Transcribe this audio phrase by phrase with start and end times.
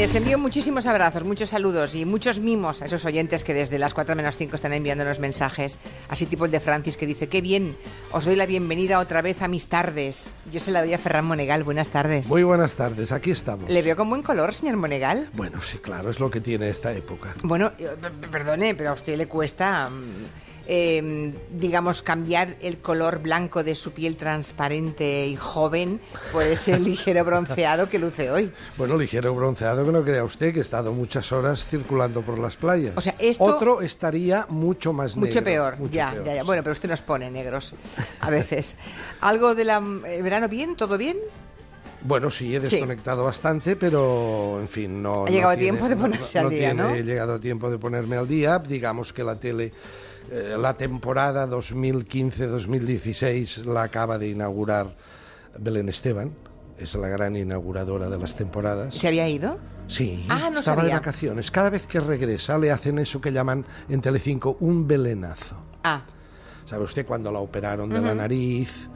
[0.00, 3.92] Les envío muchísimos abrazos, muchos saludos y muchos mimos a esos oyentes que desde las
[3.92, 5.78] 4 menos 5 están enviando los mensajes.
[6.08, 7.76] Así tipo el de Francis que dice, qué bien,
[8.10, 10.32] os doy la bienvenida otra vez a mis tardes.
[10.50, 12.28] Yo se la doy a Ferran Monegal, buenas tardes.
[12.28, 13.70] Muy buenas tardes, aquí estamos.
[13.70, 15.28] ¿Le veo con buen color, señor Monegal?
[15.34, 17.34] Bueno, sí, claro, es lo que tiene esta época.
[17.42, 17.90] Bueno, eh,
[18.30, 19.90] perdone, pero a usted le cuesta...
[19.90, 26.00] Mm, eh, digamos, cambiar el color blanco de su piel transparente y joven
[26.32, 28.52] por ese ligero bronceado que luce hoy.
[28.76, 32.56] Bueno, ligero bronceado que no crea usted que he estado muchas horas circulando por las
[32.56, 32.96] playas.
[32.96, 33.44] O sea, esto...
[33.44, 35.28] Otro estaría mucho más negro.
[35.28, 36.44] Mucho peor, ya, ya, ya.
[36.44, 37.74] Bueno, pero usted nos pone negros
[38.20, 38.76] a veces.
[39.20, 40.76] ¿Algo de la eh, verano bien?
[40.76, 41.18] ¿Todo bien?
[42.02, 45.26] Bueno, sí, he desconectado bastante, pero en fin, no.
[45.26, 46.90] Ha llegado tiempo de ponerse al día, ¿no?
[46.90, 48.58] He llegado tiempo de ponerme al día.
[48.58, 49.72] Digamos que la tele
[50.30, 54.94] eh, la temporada 2015-2016 la acaba de inaugurar
[55.58, 56.30] Belén Esteban,
[56.78, 58.94] es la gran inauguradora de las temporadas.
[58.94, 59.58] ¿Se había ido?
[59.88, 61.50] Sí, ah, no estaba de vacaciones.
[61.50, 65.56] Cada vez que regresa le hacen eso que llaman en Telecinco un belenazo.
[65.82, 66.02] Ah.
[66.64, 68.88] ¿Sabe usted cuando la operaron de la nariz?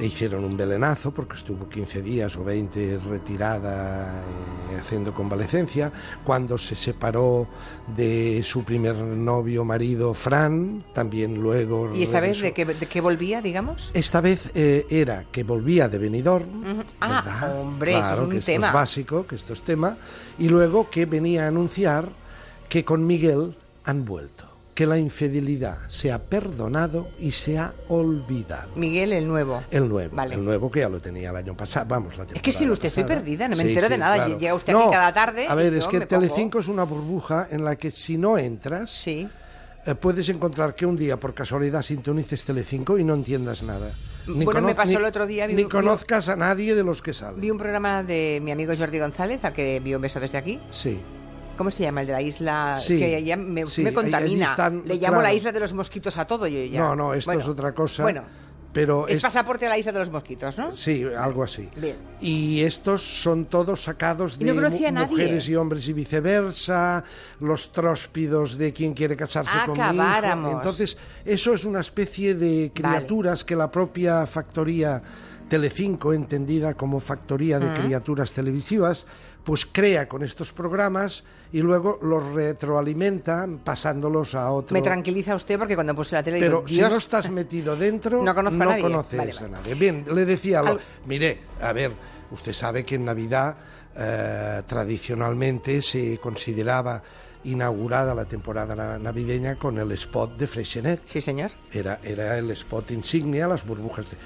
[0.00, 4.22] E hicieron un belenazo porque estuvo 15 días o 20 retirada
[4.70, 5.90] eh, haciendo convalecencia.
[6.22, 7.48] Cuando se separó
[7.96, 11.92] de su primer novio, marido, Fran, también luego...
[11.94, 13.90] ¿Y esta vez de qué, volvía, digamos?
[13.92, 16.84] Esta vez eh, era que volvía de Benidorm.
[17.00, 18.66] Ah, hombre, eso es un que tema.
[18.66, 19.96] Esto es básico, que esto es tema.
[20.38, 22.08] Y luego que venía a anunciar
[22.68, 24.47] que con Miguel han vuelto
[24.78, 28.70] que la infidelidad se ha perdonado y se ha olvidado.
[28.76, 29.60] Miguel, el nuevo.
[29.72, 30.22] El nuevo.
[30.22, 31.86] El nuevo que ya lo tenía el año pasado.
[31.88, 34.28] Vamos, la Es que sin usted estoy perdida, no me entero de nada.
[34.28, 35.48] Llega usted aquí cada tarde.
[35.48, 38.92] A ver, es que Telecinco es una burbuja en la que si no entras.
[38.92, 39.28] Sí.
[39.84, 43.90] Eh, puedes encontrar que un día por casualidad sintonices Telecinco y no entiendas nada.
[44.28, 45.48] Ni bueno, me pasó el otro día.
[45.48, 47.40] ni conozcas a nadie de los que salen.
[47.40, 50.60] Vi un programa de mi amigo Jordi González, al que vi un beso desde aquí.
[50.70, 51.00] Sí.
[51.58, 52.00] ¿Cómo se llama?
[52.00, 52.80] El de la isla.
[52.86, 54.56] que ya me, contamina.
[54.84, 56.80] Le llamo la isla de los mosquitos a todo yo ya.
[56.80, 58.04] No, no, esto es otra cosa.
[58.04, 58.24] Bueno.
[58.72, 60.72] Pero es, pasaporte a la isla de los mosquitos, ¿no?
[60.72, 61.68] Sí, algo así.
[61.74, 61.96] Bien.
[62.20, 67.02] Y estos son todos sacados de mujeres y hombres y viceversa,
[67.40, 73.56] los tróspidos de quien quiere casarse con Entonces, eso es una especie de criaturas que
[73.56, 75.02] la propia factoría
[75.48, 79.06] Telecinco, entendida como factoría de criaturas televisivas,
[79.44, 84.74] pues crea con estos programas y luego los retroalimenta pasándolos a otro.
[84.74, 88.22] Me tranquiliza usted porque cuando puse la tele Pero digo, si no estás metido dentro,
[88.24, 88.82] no, conozco a nadie.
[88.82, 89.74] conoces a nadie.
[89.74, 90.62] Bien, le decía,
[91.06, 91.92] mire, a ver,
[92.30, 93.56] usted sabe que en Navidad
[93.96, 97.02] eh, tradicionalmente se consideraba
[97.44, 101.02] inaugurada la temporada navideña con el spot de Freixenet.
[101.06, 101.52] Sí, señor.
[101.72, 104.16] Era, era el spot insignia, las burbujas de...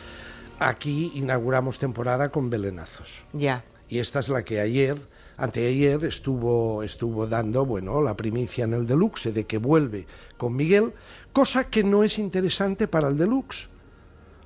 [0.59, 3.25] Aquí inauguramos temporada con belenazos.
[3.33, 3.65] Ya.
[3.89, 4.97] Y esta es la que ayer
[5.37, 10.95] anteayer estuvo, estuvo dando, bueno, la primicia en el Deluxe de que vuelve con Miguel,
[11.33, 13.69] cosa que no es interesante para el Deluxe,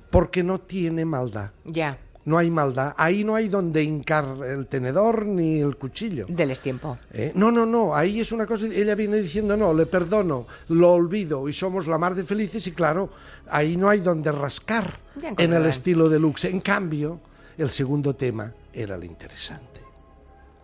[0.09, 1.51] porque no tiene maldad.
[1.65, 1.99] Ya.
[2.27, 2.93] No hay maldad.
[2.97, 6.25] Ahí no hay donde hincar el tenedor ni el cuchillo.
[6.27, 6.97] Deles tiempo.
[7.13, 7.31] ¿Eh?
[7.35, 7.95] No, no, no.
[7.95, 8.65] Ahí es una cosa.
[8.65, 12.67] Ella viene diciendo, no, le perdono, lo olvido y somos la mar de felices.
[12.67, 13.11] Y claro,
[13.49, 14.93] ahí no hay donde rascar
[15.37, 16.49] en el estilo deluxe.
[16.49, 17.21] En cambio,
[17.57, 19.79] el segundo tema era el interesante.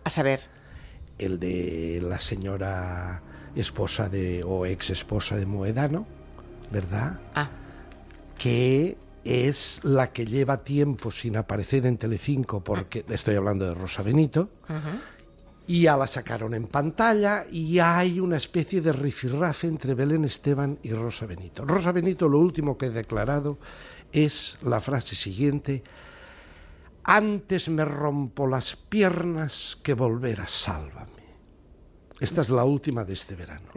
[0.04, 0.40] A saber.
[1.16, 3.22] El de la señora
[3.56, 6.06] esposa de o ex esposa de Moedano,
[6.70, 7.20] ¿verdad?
[7.34, 7.48] Ah.
[8.36, 14.02] Que es la que lleva tiempo sin aparecer en Telecinco, porque estoy hablando de Rosa
[14.02, 14.50] Benito,
[15.66, 20.78] y ya la sacaron en pantalla y hay una especie de rifirrafe entre Belén Esteban
[20.82, 21.64] y Rosa Benito.
[21.64, 23.58] Rosa Benito lo último que ha declarado
[24.12, 25.82] es la frase siguiente,
[27.02, 31.24] antes me rompo las piernas que volver a sálvame.
[32.20, 33.70] Esta es la última de este verano.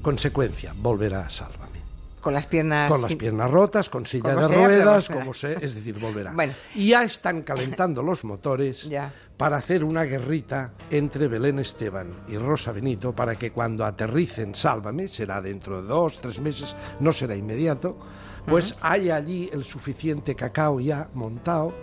[0.00, 1.93] Consecuencia, volverá a sálvame.
[2.24, 2.90] Con las piernas...
[2.90, 6.34] Con las piernas rotas, con silla de ruedas, como sé, es decir, volverá.
[6.74, 8.88] Y ya están calentando los motores
[9.36, 15.06] para hacer una guerrita entre Belén Esteban y Rosa Benito para que cuando aterricen Sálvame,
[15.06, 17.98] será dentro de dos, tres meses, no será inmediato,
[18.46, 21.74] pues hay allí el suficiente cacao ya montado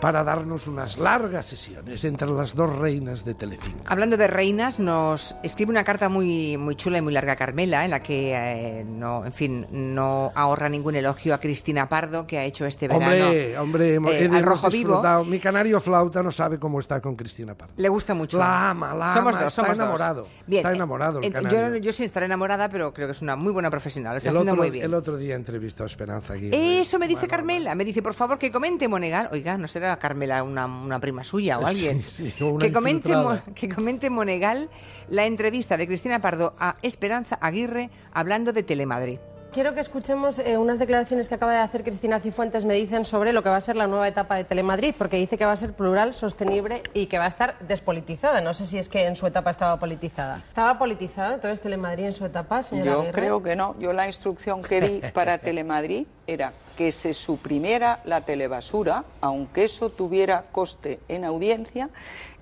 [0.00, 3.84] para darnos unas largas sesiones entre las dos reinas de Telecinco.
[3.86, 7.90] Hablando de reinas, nos escribe una carta muy, muy chula y muy larga Carmela, en
[7.90, 12.44] la que, eh, no, en fin, no ahorra ningún elogio a Cristina Pardo, que ha
[12.44, 15.02] hecho este verano hombre, hombre, eh, al rojo vivo.
[15.24, 17.74] Mi canario flauta no sabe cómo está con Cristina Pardo.
[17.76, 18.38] Le gusta mucho.
[18.38, 20.26] La ama, la somos ama, dos, está enamorado.
[20.46, 23.52] Bien, está enamorado el yo, yo, sin estar enamorada, pero creo que es una muy
[23.52, 24.16] buena profesional.
[24.16, 26.80] está el, haciendo muy el otro día entrevistó a Esperanza Aguirre.
[26.80, 27.74] Eso me dice Carmela.
[27.74, 29.28] Me dice, por favor, que comente Monegal.
[29.32, 32.02] Oiga, no será será Carmela, una, una prima suya o alguien.
[32.06, 33.12] sí, o una que, comente,
[33.54, 34.68] que comente Monegal
[35.08, 39.18] la entrevista de Cristina Pardo a Esperanza Aguirre hablando de Telemadrid.
[39.52, 43.32] Quiero que escuchemos eh, unas declaraciones que acaba de hacer Cristina Cifuentes, me dicen, sobre
[43.32, 45.56] lo que va a ser la nueva etapa de Telemadrid, porque dice que va a
[45.56, 48.40] ser plural, sostenible y que va a estar despolitizada.
[48.40, 50.36] No sé si es que en su etapa estaba politizada.
[50.36, 53.74] ¿Estaba politizada entonces Telemadrid en su etapa, señora Yo creo que no.
[53.80, 59.90] Yo la instrucción que di para Telemadrid era que se suprimiera la telebasura, aunque eso
[59.90, 61.90] tuviera coste en audiencia,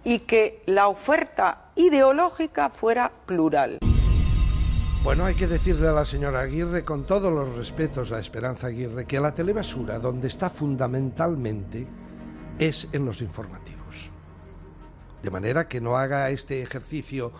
[0.05, 3.79] y que la oferta ideológica fuera plural.
[5.03, 9.07] Bueno, hay que decirle a la señora Aguirre, con todos los respetos a Esperanza Aguirre,
[9.07, 11.87] que la telebasura, donde está fundamentalmente,
[12.59, 14.11] es en los informativos.
[15.23, 17.33] De manera que no haga este ejercicio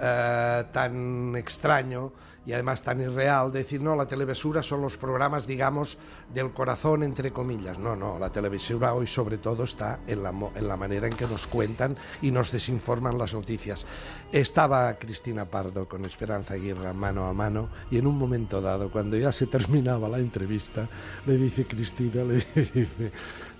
[0.00, 2.12] eh, tan extraño
[2.46, 5.98] y además tan irreal de decir, no, la telebasura son los programas, digamos,
[6.32, 7.78] del corazón, entre comillas.
[7.78, 11.26] No, no, la televisión hoy sobre todo está en la, en la manera en que
[11.26, 13.84] nos cuentan y nos desinforman las noticias.
[14.32, 19.16] Estaba Cristina Pardo con Esperanza Aguirre mano a mano y en un momento dado, cuando
[19.16, 20.88] ya se terminaba la entrevista,
[21.26, 22.88] le dice Cristina, le dice,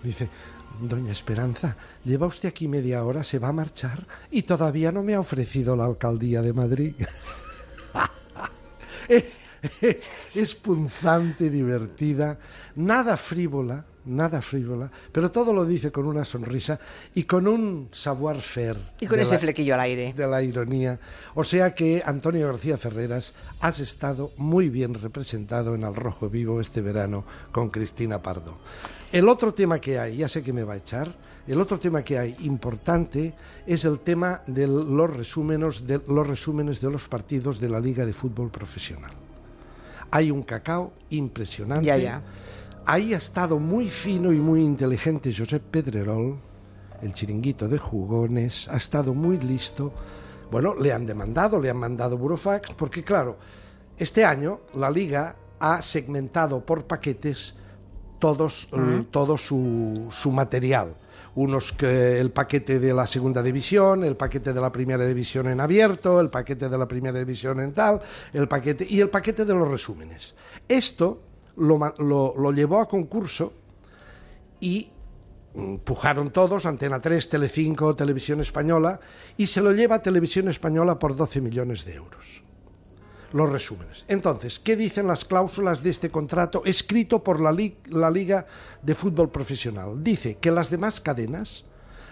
[0.02, 0.28] dice
[0.80, 5.14] Doña Esperanza, lleva usted aquí media hora, se va a marchar y todavía no me
[5.14, 6.94] ha ofrecido la alcaldía de Madrid.
[9.08, 12.38] es, punzante, divertida,
[12.74, 16.78] nada frívola, nada frívola, pero todo lo dice con una sonrisa
[17.14, 18.78] y con un savoir-faire.
[19.00, 20.12] Y con ese la- flequillo al aire.
[20.12, 20.98] de la ironía.
[21.34, 26.60] O sea que, Antonio García Ferreras, has estado muy bien representado en Al Rojo Vivo
[26.60, 28.58] este verano con Cristina Pardo.
[29.12, 31.14] El otro tema que hay, ya sé que me va a echar,
[31.46, 33.34] el otro tema que hay importante
[33.66, 38.04] es el tema de los resúmenes de los, resúmenes de los partidos de la Liga
[38.06, 39.12] de Fútbol Profesional.
[40.10, 41.86] Hay un cacao impresionante.
[41.86, 42.22] Ya, ya.
[42.86, 46.38] Ahí ha estado muy fino y muy inteligente Josep Pedrerol,
[47.00, 49.94] el chiringuito de jugones, ha estado muy listo.
[50.50, 53.38] Bueno, le han demandado, le han mandado burofax, porque claro,
[53.96, 57.54] este año la liga ha segmentado por paquetes
[58.18, 60.94] todos, eh, todo su, su material.
[61.36, 65.58] Unos que el paquete de la segunda división, el paquete de la primera división en
[65.58, 68.02] abierto, el paquete de la primera división en tal,
[68.34, 70.34] el paquete y el paquete de los resúmenes.
[70.68, 71.22] Esto
[71.56, 73.52] lo, llevó a concurso
[74.60, 74.90] y
[75.54, 79.00] mm, pujaron todos, Antena 3, Telecinco, Televisión Española,
[79.36, 82.42] y se lo lleva Televisión Española por 12 millones de euros.
[83.32, 84.04] Los resúmenes.
[84.06, 87.56] Entonces, ¿qué dicen las cláusulas de este contrato escrito por la,
[87.86, 88.46] la Liga
[88.80, 90.04] de Fútbol Profesional?
[90.04, 91.64] Dice que las demás cadenas,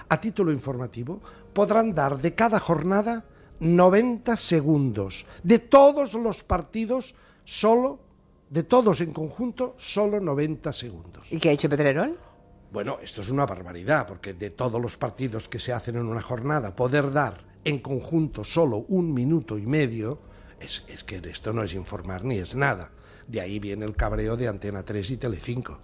[0.08, 1.20] a título informativo,
[1.52, 3.24] podrán dar de cada jornada
[3.60, 5.24] 90 segundos.
[5.44, 8.00] De todos los partidos, solo,
[8.52, 11.24] de todos en conjunto, solo 90 segundos.
[11.30, 12.18] ¿Y qué ha hecho Pedrerol?
[12.70, 16.20] Bueno, esto es una barbaridad, porque de todos los partidos que se hacen en una
[16.20, 20.18] jornada, poder dar en conjunto solo un minuto y medio,
[20.60, 22.90] es, es que esto no es informar ni es nada.
[23.26, 25.80] De ahí viene el cabreo de Antena 3 y Telecinco.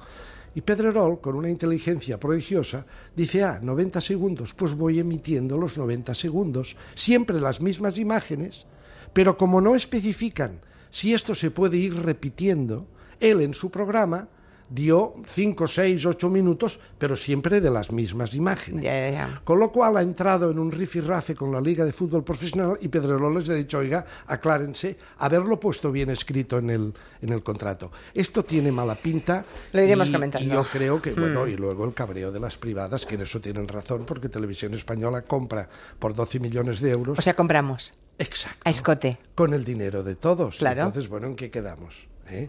[0.55, 2.85] Y Pedrerol, con una inteligencia prodigiosa,
[3.17, 8.67] dice, ah, 90 segundos, pues voy emitiendo los 90 segundos, siempre las mismas imágenes,
[9.15, 12.87] pero como no especifican si esto se puede ir repitiendo,
[13.21, 14.29] él en su programa
[14.71, 18.85] dio 5, 6, 8 minutos, pero siempre de las mismas imágenes.
[18.85, 19.41] Ya, ya.
[19.45, 22.89] Con lo cual ha entrado en un rifirrafe con la Liga de Fútbol Profesional y
[22.89, 27.91] Pedrerol les ha dicho, oiga, aclárense, haberlo puesto bien escrito en el, en el contrato.
[28.15, 29.45] Esto tiene mala pinta.
[29.73, 30.47] Lo iremos y- comentando.
[30.47, 31.49] Y yo creo que, bueno, Hmm.
[31.51, 35.23] y luego el cabreo de las privadas, que en eso tienen razón, porque Televisión Española
[35.23, 37.19] compra por 12 millones de euros.
[37.19, 38.59] O sea, compramos Exacto.
[38.65, 39.19] a escote.
[39.35, 40.57] Con el dinero de todos.
[40.59, 40.83] Claro.
[40.83, 42.07] Entonces, bueno, ¿en qué quedamos?
[42.31, 42.49] Eh?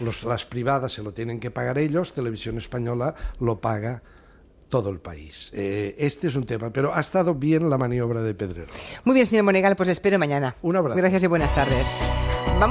[0.00, 4.02] Los, las privadas se lo tienen que pagar ellos, Televisión Española lo paga
[4.68, 5.50] todo el país.
[5.52, 8.68] Eh, este es un tema, pero ha estado bien la maniobra de Pedrero.
[9.04, 10.54] Muy bien, señor Monegal, pues espero mañana.
[10.62, 10.96] Un abrazo.
[10.96, 11.86] Gracias y buenas tardes.